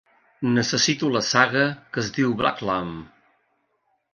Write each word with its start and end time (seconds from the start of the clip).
Necessito 0.53 1.09
la 1.17 1.21
saga 1.27 1.65
que 1.91 2.01
es 2.05 2.09
diu 2.17 2.33
Black 2.43 2.65
Lamp 2.71 2.91